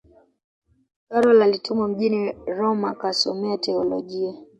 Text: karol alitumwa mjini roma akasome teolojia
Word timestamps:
karol 1.09 1.41
alitumwa 1.41 1.87
mjini 1.87 2.31
roma 2.45 2.91
akasome 2.91 3.57
teolojia 3.57 4.33